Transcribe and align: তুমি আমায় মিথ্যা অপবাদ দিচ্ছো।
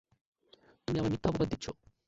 তুমি 0.87 0.97
আমায় 0.99 1.11
মিথ্যা 1.11 1.29
অপবাদ 1.29 1.47
দিচ্ছো। 1.51 1.71